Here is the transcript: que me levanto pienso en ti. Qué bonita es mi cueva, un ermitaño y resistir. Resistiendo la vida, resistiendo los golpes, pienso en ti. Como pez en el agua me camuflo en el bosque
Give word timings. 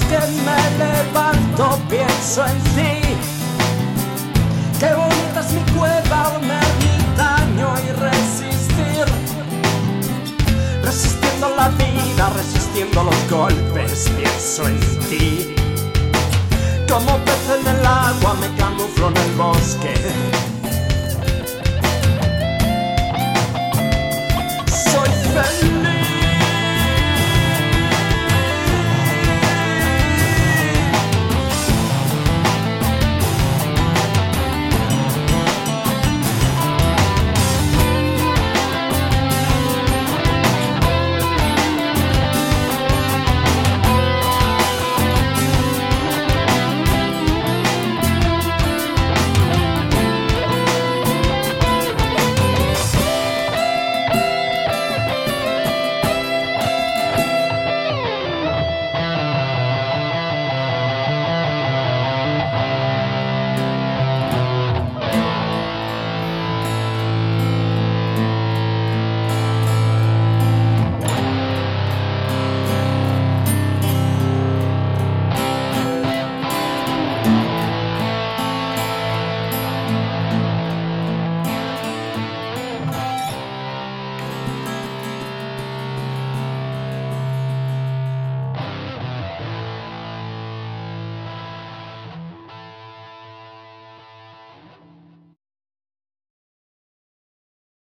que 0.00 0.18
me 0.46 0.60
levanto 0.78 1.78
pienso 1.88 2.44
en 2.46 2.60
ti. 2.74 3.00
Qué 4.78 4.92
bonita 4.94 5.40
es 5.40 5.52
mi 5.52 5.62
cueva, 5.72 6.38
un 6.38 6.50
ermitaño 6.50 7.74
y 7.86 7.92
resistir. 7.92 9.04
Resistiendo 10.82 11.50
la 11.56 11.68
vida, 11.70 12.30
resistiendo 12.36 13.04
los 13.04 13.30
golpes, 13.30 14.10
pienso 14.16 14.68
en 14.68 14.80
ti. 15.08 15.54
Como 16.88 17.16
pez 17.18 17.60
en 17.60 17.66
el 17.66 17.86
agua 17.86 18.34
me 18.40 18.54
camuflo 18.56 19.08
en 19.08 19.16
el 19.16 19.32
bosque 19.36 19.94